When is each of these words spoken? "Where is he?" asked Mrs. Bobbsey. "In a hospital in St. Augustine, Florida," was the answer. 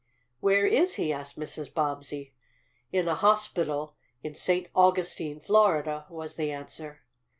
"Where 0.39 0.65
is 0.65 0.95
he?" 0.95 1.13
asked 1.13 1.37
Mrs. 1.37 1.71
Bobbsey. 1.71 2.33
"In 2.91 3.07
a 3.07 3.13
hospital 3.13 3.97
in 4.23 4.33
St. 4.33 4.65
Augustine, 4.73 5.39
Florida," 5.39 6.07
was 6.09 6.37
the 6.37 6.51
answer. 6.51 7.01